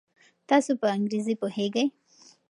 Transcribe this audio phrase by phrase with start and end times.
[0.49, 1.85] تاسو په انګریزي پوهیږئ؟